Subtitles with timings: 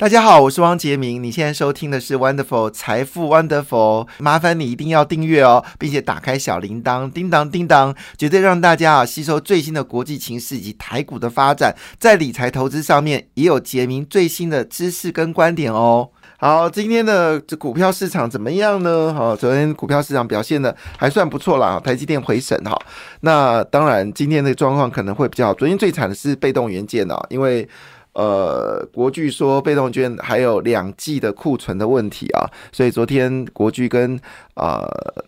[0.00, 1.22] 大家好，我是汪杰明。
[1.22, 16.08] 你现在收听的是 Wonderful 财富 Wonderful，麻烦你一定要订阅哦，并且打开小铃铛，叮当叮当，绝对让大家啊吸收最新的国际情势以及台股的发展，在理财投资上面也有杰明最新的知识跟观点哦。
[16.38, 19.12] 好，今天的这股票市场怎么样呢？
[19.12, 22.74] 好，昨天股票市场表现的还算不错啦，台积电回审哈。
[23.20, 25.52] 那当然，今天的状况可能会比较好。
[25.52, 27.68] 昨天最惨的是被动元件啊，因为。
[28.12, 32.42] 呃，国巨说被动券还有两季的库存的问题啊，
[32.72, 34.18] 所以昨天国巨跟
[34.54, 34.84] 啊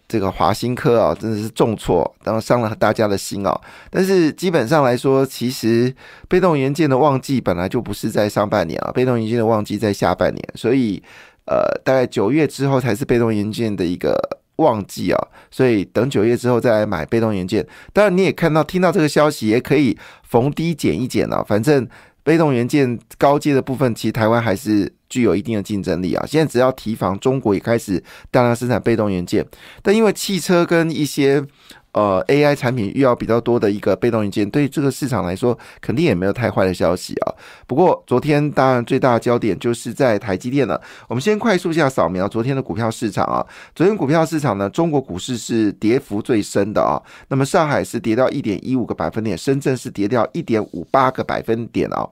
[0.08, 3.60] 这个华新科啊真的是重挫，然后伤了大家的心啊。
[3.88, 5.94] 但是基本上来说，其实
[6.28, 11.00] 被动元件的旺季本来就不是在上半年啊，被动元件的旺季在下半年，所以
[11.46, 14.18] 呃大概九月之后才是被动元件的一个
[14.56, 15.28] 旺季啊。
[15.52, 17.64] 所以等九月之后再来买被动元件。
[17.92, 21.88] 当然你也看到听到这个消息，也可以逢低减一减啊，反正。
[22.22, 26.24] 被动元件高阶的部分，其实台湾还是具有一定的竞争力啊。
[26.26, 29.46] 现在只要提防中国也开始大量生产被动元件，
[29.82, 31.44] 但因为汽车跟一些
[31.92, 37.34] 呃，AI 产品遇到比较多的一个被动元件，对这个市场来说肯定也没有太坏的消息啊。
[37.66, 40.80] 不过昨天当然最大的焦点就是在台积电了。
[41.06, 43.46] 我们先快速一下扫描昨天的股票市场啊。
[43.74, 46.96] 昨天股票市场呢，中国股市是跌幅最深的啊。
[47.28, 52.08] 那么上海是跌掉一点一五个百分点，深圳是跌掉一点五八个百分点啊。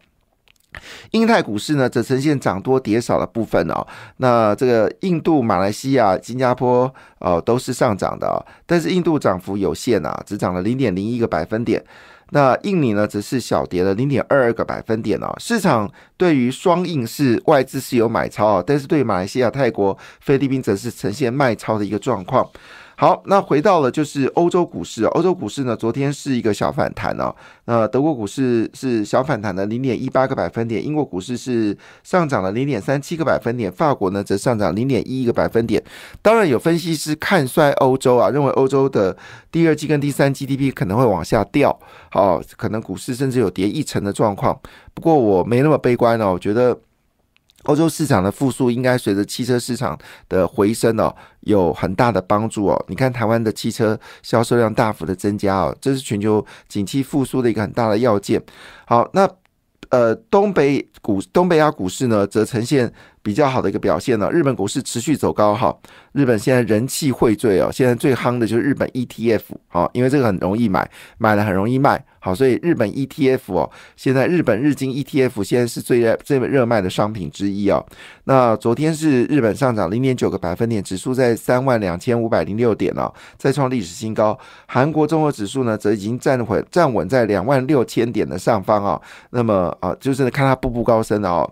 [1.10, 3.86] 印太股市呢，则呈现涨多跌少的部分哦。
[4.18, 8.38] 那这个印度、马来西亚、新加坡哦，都是上涨的哦。
[8.66, 11.84] 但是印度涨幅有限啊，只涨了零点零一个百分点。
[12.32, 15.34] 那印尼呢，则是小跌了零点二二个百分点哦。
[15.38, 22.48] 市场对于双印是外资是有买超啊，但是对马来西亚、泰国、菲律宾则是呈现卖超的一个状况。
[23.00, 27.34] 好，那回到了就是欧洲股市欧洲股市呢，昨天是一个小反弹哦。
[27.64, 35.82] 那德国股市是小反弹的零点一八个百分点，英国股市是上涨了零点三七个百分点，法国呢则上涨零点一一个百分点。
[36.20, 39.16] 当然有分析师看衰欧洲啊，认为欧洲的
[39.50, 41.80] 第二季跟第三 GDP 可能会往下掉，
[42.10, 44.60] 好，可能股市甚至有跌一成的状况。
[44.92, 46.78] 不过我没那么悲观哦，我觉得。
[47.64, 49.98] 欧洲市场的复苏应该随着汽车市场
[50.28, 52.84] 的回升哦，有很大的帮助哦。
[52.88, 58.42] 你看台湾的汽车销售量大幅的增加哦，这是全球景气复苏的一个很大的要件。
[58.86, 59.28] 好，那
[59.90, 62.92] 呃，东北股东北亚股市呢，则呈现。
[63.22, 65.76] 比较好的一个表现呢，日本股市持续走高哈，
[66.12, 70.88] 日本现在人气荟萃哦，现在最夯的就是日本 ETF 好，因为这个很容易买，
[71.18, 77.84] 买了很容易卖，好，所以日本 ETF 哦，现在日本日经 ETF 现在是最热最热卖的商品之一哦。
[78.24, 84.38] 那昨天是日本上涨零点九个百分点，指数在三万两千五百零六点哦，再创历史新高。
[84.66, 91.50] 韩国综合指数呢，则已经站稳站稳在两万六千点的上方啊，那么啊，就是看它步步高升哦。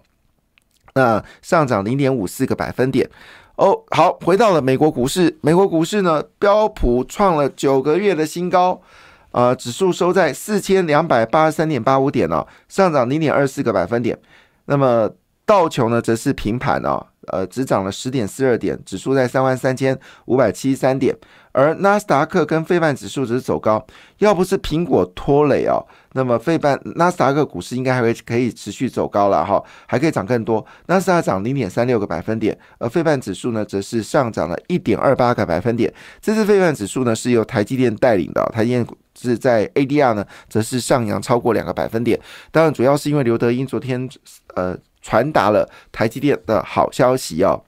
[0.98, 3.08] 那上涨零点五四个百分点
[3.54, 3.84] 哦。
[3.90, 8.82] 好，回到了美国股市，美国股市呢，标普创了九个月的新高，
[9.30, 14.18] 呃，指数收在四千两百八十三点八五点哦，上涨零点二四个百分点。
[14.64, 15.08] 那么
[15.46, 21.14] 道琼呢，则是平盘哦，呃，只涨了十点四二点，指数在三万三千五百七十三点。
[21.52, 23.84] 而纳斯达克跟费半指数只是走高，
[24.18, 30.64] 要不是苹果拖累哦，那么费半纳斯达克股市应该还会可以持续走高了哈，还可以涨更多。
[30.86, 35.92] 纳斯达克涨零点三六个百分点，而费半指数呢，则是上涨了一点二八个百分点。
[36.20, 38.86] 这次费半指数呢是由台积电带领的，台积电
[39.18, 42.20] 是在 ADR 呢，则是上扬超过两个百分点。
[42.52, 44.08] 当然，主要是因为刘德英昨天
[44.54, 44.76] 呃
[45.08, 47.64] 传达了台积电的好消息哦。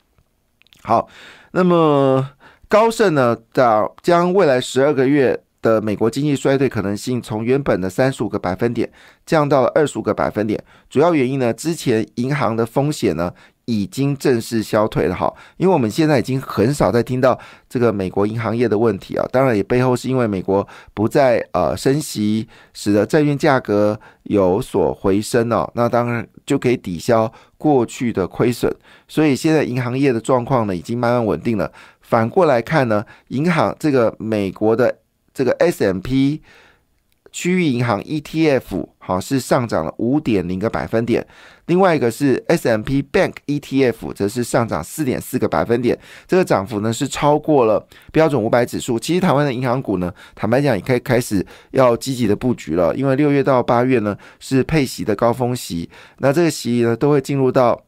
[0.83, 1.09] 好，
[1.53, 2.31] 那么。
[2.69, 8.89] 高盛呢，将将未来十二个月的美国经济衰退可能性从原本的三十五个百分点
[9.27, 10.63] 降到了二十五个百分点。
[10.89, 13.35] 主要原因呢，之前银行的风险呢
[13.65, 15.33] 已经正式消退了哈。
[15.57, 17.39] 因为我们现在已经很少再听到
[17.69, 19.27] 这个美国银行业的问题啊。
[19.31, 25.71] 当然，也背后是因为美国不再呃升息，使得债券价格有所回升哦。
[25.75, 28.75] 那当然就可以抵消过去的亏损。
[29.07, 31.73] 所以现在银行业的状况呢，已经慢慢稳定了。
[32.01, 34.99] 反过来看呢，银行这个美国的
[35.33, 36.43] 这个 S M P
[37.33, 41.27] 区域银行 E T F 好是上涨了五点零个百分点，
[41.67, 48.99] 另外一个是 S M P Bank E T F 则是上涨四点四个百分点，这个涨幅呢是超过了标准五百指数。
[48.99, 55.89] 其实台湾的银行股呢，坦白讲也可以开始要积极的布局了，因为六月到八月呢是配息的高峰息，
[56.19, 57.81] 那这个息呢都会进入到。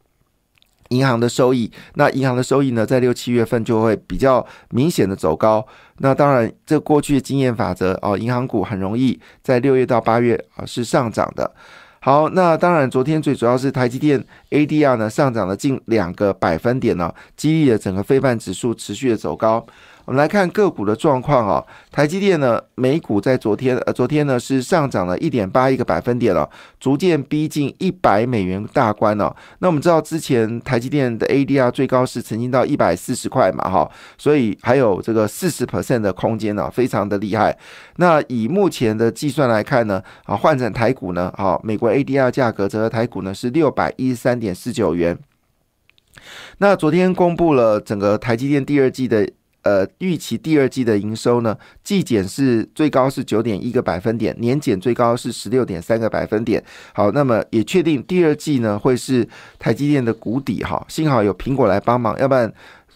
[0.93, 5.67] 银行的收益，那银行的收益呢，在六七月份就会比较明显的走高。
[5.99, 11.51] 那当然，这过去的经验法则哦，银行股很容易在六月到八月啊是上涨的。
[12.01, 19.65] 好，那当然，昨天最主要是台积电 ADR 呢上涨了近两个百分点呢，激励了整个非半指数持续的走高。
[20.05, 26.49] 我们来看个股的状况啊，台积电呢，美股在昨天呃，昨天呢是上涨了一点八一个百分点了，
[26.81, 29.35] 逐渐逼近一百美元大关了。
[29.61, 33.89] 那我们知道之前台积电的 ADR 最高是曾经到一百四十块嘛，哈，
[34.19, 37.57] 所以还有这个四十 percent 的空间呢，非常的厉害。
[37.97, 45.17] 那以目前的计算来看呢，啊，换成台股呢，啊，美国 ADR 价格折合台股呢是六百一十三点四九元。
[46.59, 49.31] 那昨天公布了整个台积电第二季的。
[49.63, 56.63] 呃，预期第二季的营收呢，季减是最高是九点一个百分点，年减最高是十六点三个百分点。
[56.93, 59.27] 好，那么也确定第二季呢会是
[59.59, 62.53] 台积电的谷底哈，幸好有苹果来帮忙，要不然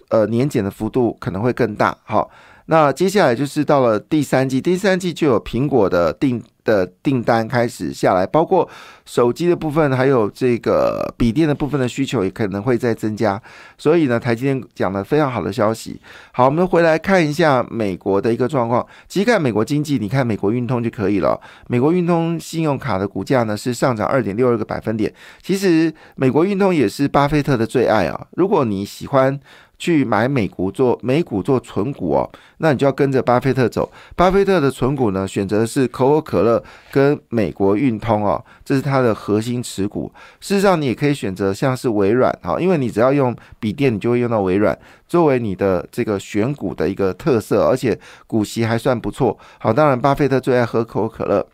[0.08, 1.96] 呃年减的幅度可能会更大。
[2.04, 2.30] 好，
[2.66, 6.42] 那接下来就是到了第三季，第三季就有苹果的定。
[6.66, 8.68] 的订单开始下来，包括
[9.06, 13.40] 手机的部分，还有这个笔电的部分的需求也可能会再增加。
[13.78, 15.98] 所以呢，台积电讲了非常好的消息。
[16.32, 18.84] 好，我们回来看一下美国的一个状况。
[19.08, 21.40] 其实看美国经济，你看美国运通就可以了。
[21.68, 25.10] 美国运通信用卡的股价呢是上涨二点六二个百分点。
[25.40, 28.26] 其实美国运通也是巴菲特的最爱啊。
[28.32, 29.40] 如果你喜欢。
[29.78, 32.30] 去买美股做美股做存股哦，
[32.60, 33.92] 那你就要跟着巴菲特走。
[34.14, 36.55] 巴菲特的存股呢，选择的是可口可乐
[36.90, 40.12] 跟美国运通哦，这是它的核心持股。
[40.40, 49.36] 事实上，你也可以选择像是微软哈，因为你只要用笔电，你就会用到微软作为你的这个选股的一个特色，而且股息还算不错。
[49.58, 51.46] 好，当然巴菲特最爱喝可口可乐。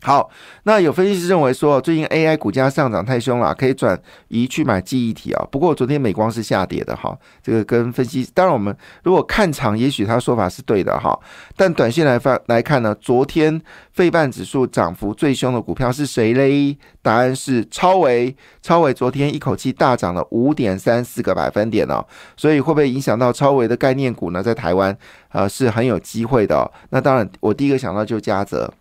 [0.00, 0.30] 好，
[0.62, 5.44] 那有分析师认为说，最近 AI 股价上涨太凶了，可以转移去买记忆体啊。
[5.50, 11.18] 不过昨天美光是下跌的哈，这个跟分析，当然我们如果看长，也许他说法是对的哈。
[11.56, 13.60] 但短线来发来看呢，昨天
[13.90, 16.78] 费半指数涨幅最凶的股票是谁嘞？
[17.02, 22.06] 答案是超维，超维昨天一口气大涨了五点三四个百分点哦。
[22.36, 24.40] 所以会不会影响到超维的概念股呢？
[24.40, 24.96] 在台湾
[25.32, 26.70] 呃是很有机会的。
[26.90, 28.72] 那当然，我第一个想到就嘉泽。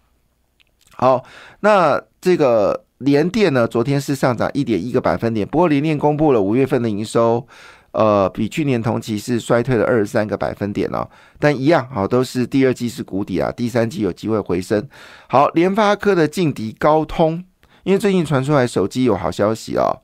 [0.99, 1.23] 好，
[1.59, 3.67] 那这个联电呢？
[3.67, 7.47] 昨天是上涨一点一个百分点，不过联电公布了五月份的营收，
[7.91, 11.07] 呃，比去年同期是衰退了二十三个百分点哦。
[11.37, 14.89] 但一样，好，都是第二季是谷底啊，第三季有机会回升。
[15.27, 17.43] 好，联发科的劲敌高通，
[17.83, 20.01] 因为最近传出来手机有好消息哦，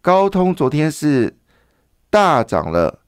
[0.00, 1.36] 高通昨天是
[2.08, 3.00] 大涨了。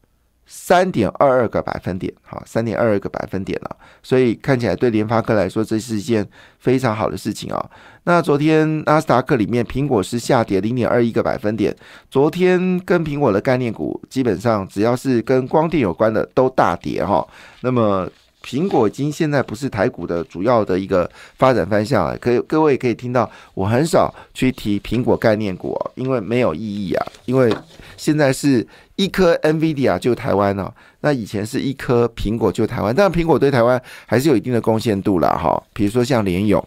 [0.50, 6.26] 三点二二个百分点，好，三点二二个百分点了，所以看起来对联发科来说，这是一件
[6.58, 7.70] 非常好的事情啊。
[8.04, 11.76] 那昨天纳斯达克里面，苹果是下跌零点二一个百分点。
[12.10, 17.26] 昨天跟苹果的概念股，基本上只要是跟光电有关的都大跌哈。
[17.60, 18.08] 那么。
[18.44, 27.06] 苹果已经现在不是台股的主要的一个发展方向了，可以各位可以听到我很少去提苹果概念股哦，因为没有意义啊。
[27.26, 27.54] 因为
[27.96, 35.62] 现在是一颗 NVIDIA 就台湾了，那以前是一颗苹果就台湾，但苹果对台湾还是有一定的贡献度了哈。
[35.72, 36.66] 比如说像联咏。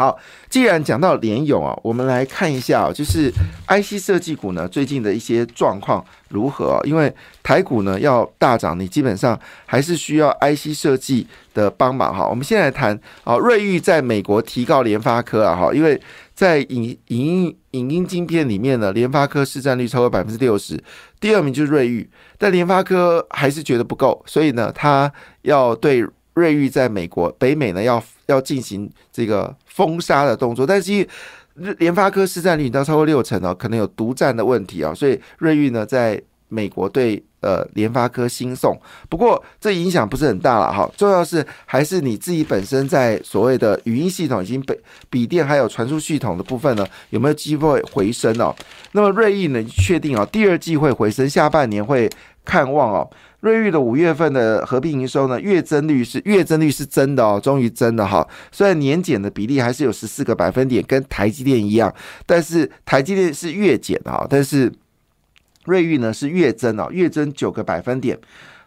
[0.00, 0.18] 好，
[0.48, 3.30] 既然讲到联咏啊，我们来看一下啊，就是
[3.68, 6.80] IC 设计股呢最近的一些状况如何？
[6.84, 12.26] 因为台股呢要大涨，你基本上还是需要 IC 设计的帮忙哈。
[12.26, 16.00] 我们先来谈啊，瑞昱在美国提告联发科啊哈，因为
[16.34, 20.82] 在影影音影音晶片里面呢，联发科市占率超过百分之六十，
[21.20, 26.02] 第二名就是瑞昱，但联发科还是觉得不够，所以呢，他要对
[26.32, 29.54] 瑞昱在美国北美呢要要进行这个。
[29.70, 31.06] 封杀的动作，但是
[31.78, 38.78] 联发科市占率到超过六成哦，可能有独占的问题啊，所以瑞昱呢在美国对呃联发科新送，
[39.08, 44.78] 不过这影响不是很大了哈，重要是还是你自己本身在所谓的语音系统已经被
[45.08, 48.54] 笔电还有传输系统的部分呢，有没有机会回升哦？
[48.92, 52.08] 那么瑞昱呢确定啊，第二季会回升，下半年会
[52.44, 53.10] 看望哦。
[53.40, 58.26] 瑞昱的五月份的合并营收呢，月增率是月增率是真的哦，终于真的哈。
[58.52, 61.90] 虽然年减的比例还是有十四个百分点，跟台积电一样，
[62.26, 64.70] 但是台积电是月减哈，但是
[65.64, 68.18] 瑞玉呢是月增哦，月增九个百分点，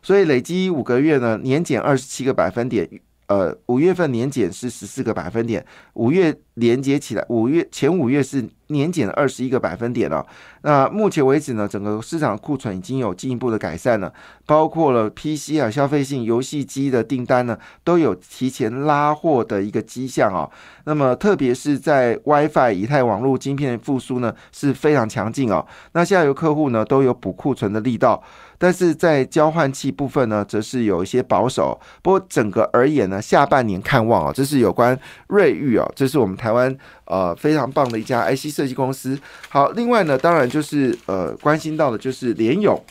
[0.01, 2.87] 所以累积五个月呢，年减二十七个百分点。
[3.27, 10.25] 呃，五月份年减是十四个百分点，五月连接起来，五月前五月是年减二十一个百分点哦。
[10.61, 14.11] 那目前为止呢，整个市场库存已经有进一步的改善了，
[14.45, 20.49] 包括了 PC 啊、消费性游戏机的订单呢，都有提前拉货的一个迹象啊。
[20.85, 25.65] 那么特别是在 WiFi 以太网络晶片复苏呢，是非常强劲哦。
[25.93, 28.21] 那下游客户呢，都有补库存的力道。
[28.63, 31.77] 但是在交换器部分呢，则是有一些保守。
[32.01, 39.19] 不过整个而言呢，下半年看望啊，这是有关瑞昱啊，这是我们台湾呃非常棒的一家 IC 设计公司。
[39.49, 42.81] 好，另外呢，当然就是呃关心到的就是联咏，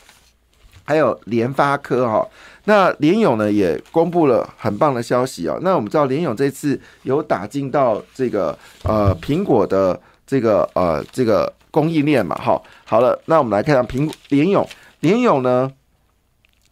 [0.83, 2.23] 还有联发科哈。
[2.65, 5.57] 那联咏呢也公布了很棒的消息哦。
[5.63, 14.63] 那我们知道联咏这次有打进到这个呃苹果的这个呃这个供应链嘛，好，好了，那我们来看下苹联咏，
[15.03, 15.69] 联咏呢，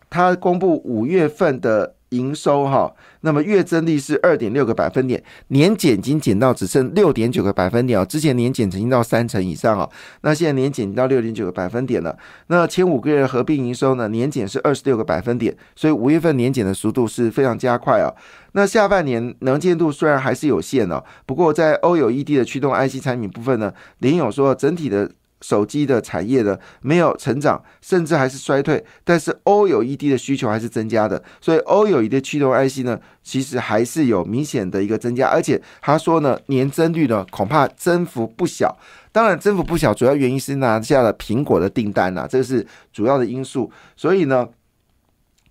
[0.09, 1.95] 它公布五月份的。
[2.11, 8.03] 营收哈，那么月增率是二点六个百分点，年减已经减到只剩六点九个百分点啊。
[8.03, 12.17] 之前年减曾经到三成以上啊，那现在年减到六点九个百分点了。
[12.47, 18.11] 那前五个月合并营收呢，年减是二十六个百分点，所以五月份年减的速度是非常加快啊。
[18.51, 25.09] 那下半年能见度虽然还是有限哦，不过在欧友 ED 的驱动 IC 产品部分呢，联友说整体的。
[25.41, 38.77] 手机的产业呢没有成长，甚至还是衰退，但是 OLED 的需求还是增加的，所以 OLED 的驱动 IC 呢，其实还是有明显的一个增加，而且他说呢，年增率呢恐怕增幅不小。
[39.11, 43.69] 当然，增幅不小，主要原因是拿下了苹果的订单呐，这个是主要的因素。
[43.97, 44.47] 所以呢。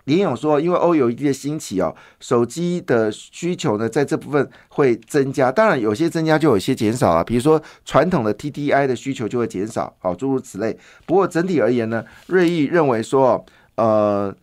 [0.05, 5.53] 林勇说，因为 O 有一定的兴起哦，手机的需求呢，在这部分会增加。
[5.53, 7.23] 当然，有些增加就有些减少啊。
[7.23, 10.77] 比如说，传统的 TDI 的需求就会减少，好，诸如此类。
[11.07, 13.45] 不过整体而言呢，瑞意认为说，
[13.77, 14.35] 呃，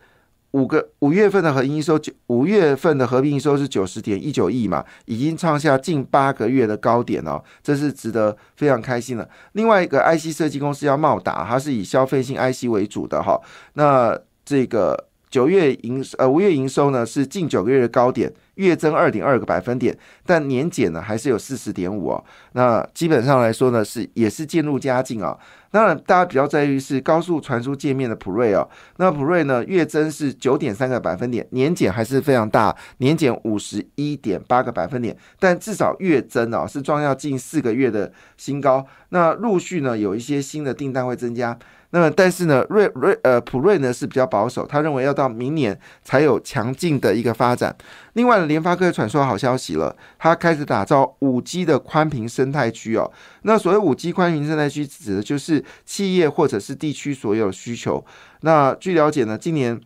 [0.52, 9.28] 五个五月份的合营收九五月份的合并营收是九十点一九亿嘛，已经创下近八个月的高点哦，这是值得非常开心的。
[9.54, 13.42] 另外一个 IC 设计公司叫茂达，它是以消费性 IC 为主的哈，
[13.74, 15.07] 那这个。
[15.30, 22.24] 九月营呃五月营收呢是近九个月的高点，月增二点二个百分点，但年减呢还是有四十点五哦。
[22.54, 25.38] 那基本上来说呢是也是渐入佳境啊。
[25.70, 28.68] 当然大家比较在意是高速传输界面的普瑞哦。
[28.96, 38.86] 那普瑞呢月增是九点三个百分点，年减还是非常大，年减五十一点八个百分点，但至少月增哦是创下近四个月的新高。
[39.10, 41.58] 那陆续呢有一些新的订单会增加。
[41.92, 47.74] 那么，但是呢，瑞瑞呃普瑞呢是比较保守，他认为要到明年才有强劲的一个发展。
[48.14, 53.10] 另外，联发科传说好消息了，他开始打造五 G 的宽频生态区哦。
[53.44, 58.04] 那所谓五 G 宽频生态区，指的就是企业或者是地区所有需求。
[58.42, 59.80] 那据了解呢，今年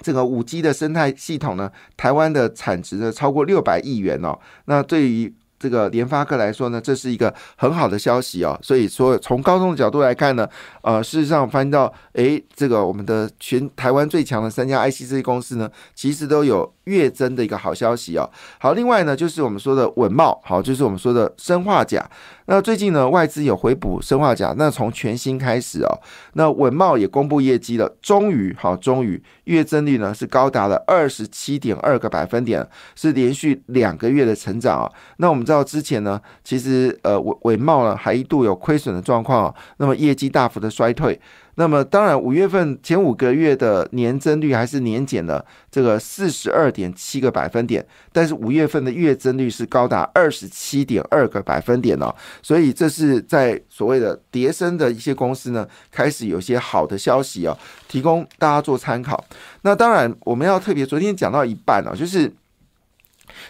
[0.00, 4.38] 这个五 G 的生态系统呢，台湾的产值呢超过六百亿元哦。
[4.64, 8.58] 那对于这个联发科来说呢，这是一个很好的消息哦。
[8.60, 10.48] 所以说，从高通的角度来看呢，
[10.82, 16.74] 呃，事实上翻到，诶，这个我们的全台湾最强的三家 ICC 公司呢，其实都有。
[16.84, 18.28] 月增的一个好消息哦。
[18.58, 22.08] 好，另外呢，就是我们说的稳茂，好，就是我们说的生化钾。
[22.46, 26.00] 那最近呢，外资有回补生化钾，那从全新开始哦，
[26.34, 34.90] 那稳茂也公布业绩了，终于，好，终于月增率呢是高达了二十七点二个百分点，是连续两个月的成长啊。
[35.18, 41.18] 那我们知道之前呢，其实呃稳稳茂呢还一度有亏损的状况，那么业绩大幅的衰退。
[41.56, 57.54] 那么当然，五月份前五个月的年增率还是年减了这个四十二点七个百分点，但是五月份的月增率是高达二十七点二个百分点哦，所以这是在所谓的叠升的一些公司呢，开始有些好的消息哦，
[57.86, 59.22] 提供大家做参考。
[59.60, 62.32] 那当然，我们要特别昨天讲到一半哦，就是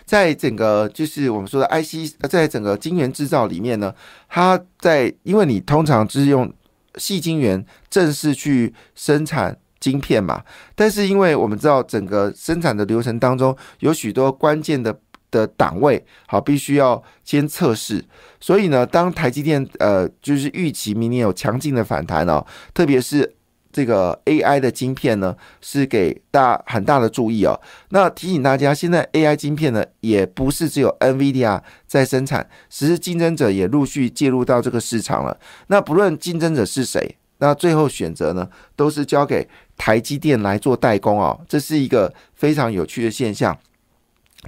[0.04, 3.94] 在整个就是我们说的 IC，在整个晶圆制造里面呢，
[4.28, 6.52] 它在因为你通常是用。
[6.96, 10.42] 细晶圆正式去生产晶片嘛？
[10.74, 14.98] 但是因为我们知道整个生产的流程当中有许多关键的
[15.30, 18.04] 的档位，好，必须要先测试。
[18.40, 23.36] 所以呢，当台积电呃，就是预期明年有强劲的反弹哦，特别是。
[23.72, 27.58] 这个 AI 的晶片呢，是给大很大的注意哦。
[27.88, 35.36] 那提醒大家，现在 AI 晶片呢，也不是只有 NVIDIA 在生产，其实竞争者也陆续介入到这个市场了。
[35.68, 41.40] 那不论竞争者是谁，那最后选择呢，都是交给台积电来做代工哦。
[41.48, 43.58] 这是一个非常有趣的现象。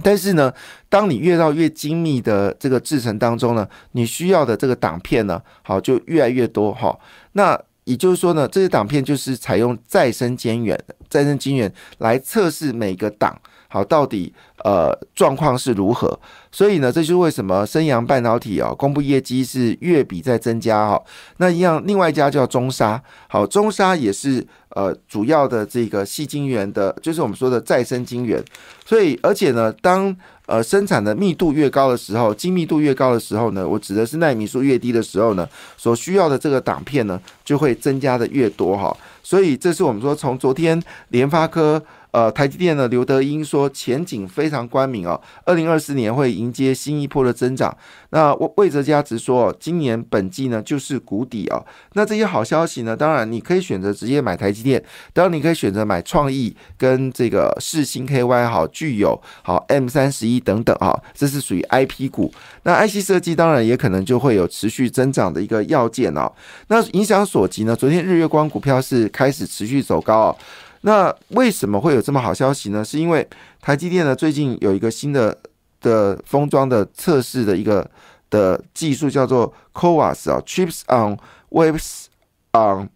[0.03, 0.53] 但是呢，
[0.89, 6.99] 当你越到越精密的这个制程当中呢，你需要的这个挡片呢，好就越来越多哈。
[7.31, 14.33] 那也就是说呢，这些挡片就是采用再生晶圆、再生晶圆来测试每个档，好到底
[14.65, 16.19] 呃状况是如何。
[16.51, 20.99] 所以呢，这就是为什么升阳半导体啊公布业绩是月比在增加哈。
[21.37, 28.41] 那一样，另外一家叫中沙，好中沙也是呃主要的这个细晶圆的，就是我们说的再生晶圆。
[28.85, 30.15] 所以而且呢，当
[30.47, 38.95] 呃，生产的密度越高的时候，精密度越高的时候呢，我指的是纳米数越低的时候呢，所需要的这个档片呢，就会增加的越多哈。
[39.23, 40.79] 所以这是我们说从昨天
[41.09, 41.81] 联发科、
[42.11, 44.54] 呃台积电的刘德英说前景非常。
[44.55, 45.19] 常光明哦。
[45.45, 47.75] 二零二四年会迎接新一波的增长。
[48.11, 51.65] 那魏哲家直说，今年本季呢就是谷底哦。
[51.93, 54.81] 那这些好消息呢，当然你可以选择直接买台积电，
[55.11, 62.31] 当然你可以选择买创意跟这个世新 KY 好具有好 M 三十一等等啊，这是属于 IP 股。
[62.63, 66.31] 那 IC 设计当然也可能就会有持续增长的一个要件哦。
[66.67, 70.37] 那影响所及呢，昨天日月光股票是开始持续走高哦。
[70.85, 72.85] 那为什么会有这么好消息呢？
[72.85, 73.27] 是因为
[73.59, 75.35] 台积电呢最近有一个新的
[75.81, 77.89] 的封装的测试的一个
[78.29, 81.17] 的技术叫做 CoWAS 啊，Chips on
[81.49, 82.05] Waves
[82.53, 82.89] on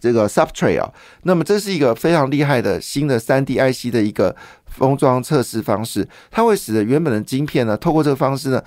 [0.00, 0.90] 这个 Substrate 啊。
[1.24, 4.34] 那么这是一个非常厉害的新的三 D IC 的一个
[4.64, 8.64] 封装测试方式，它会使得原本的晶片呢，透过这个方式呢。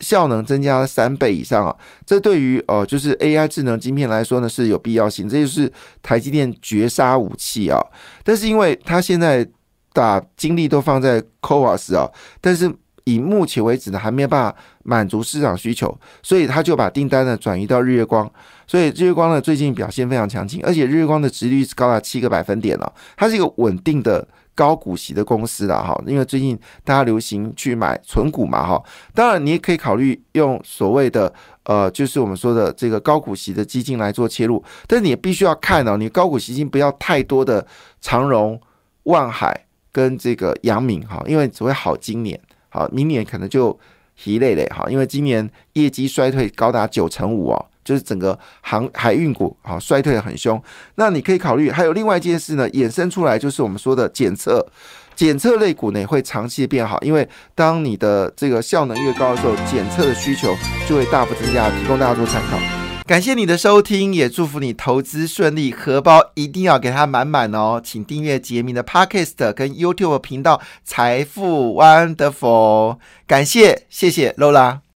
[0.00, 1.76] 效能增加三倍以上啊！
[2.06, 5.70] 这对于呃就是 AI 智能晶片来说呢是有必要性，这就是
[6.02, 7.78] 台积电绝杀武器啊！
[8.22, 9.46] 但是因为它现在
[9.92, 12.08] 把精力都放在 c o v a s 啊，
[12.40, 12.72] 但是
[13.04, 18.28] 以目前为止呢还没有办法满足市场需求，所以他就把订单呢转移到日月光，
[18.66, 24.26] 所以日月光呢最近表现非常强劲，而且日月光的值率是高达七个百分点了，它是一个稳定的。
[24.54, 28.82] 高股息的公司啦，哈，因为最近大家流行去买存股嘛，哈，
[29.12, 31.32] 当然你也可以考虑用所谓的
[31.64, 37.66] 呃，就是我们说的这个高股息的基金来做切入，但你也必须要看哦，你高股息基金不要太多的
[38.00, 38.60] 长荣、
[39.04, 43.76] 万海跟这个阳明哈，因为只会好今年，好明年可能就
[44.14, 47.66] 疲累累哈，因为今年业绩衰退高达九成五哦。
[47.84, 50.60] 就是整个航海运股啊衰退的很凶，
[50.94, 54.66] 那你可以考虑还有另外一件事呢，衍生出来就是我们说的检测，
[55.14, 60.54] 检测类股呢会长期变好，因为当你的这个效能越高的时候，检测的需求
[60.88, 62.58] 就会大幅增加，提供大家做参考。
[63.06, 67.78] 感谢你的收听，也祝福你投资顺利，荷包一定要给它满满哦。
[67.84, 74.83] 请订阅杰明的 Podcast 跟 YouTube 频道财富 Wonderful，感谢谢谢 Lola。